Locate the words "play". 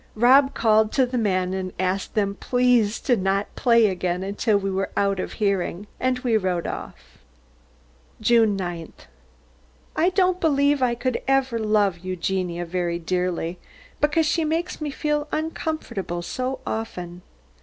3.61-3.85